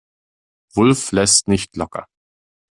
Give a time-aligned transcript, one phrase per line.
[0.73, 2.07] Wulff lässt nicht locker.